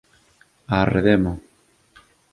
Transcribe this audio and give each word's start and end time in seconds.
Arre 0.79 1.03
demo! 1.09 1.33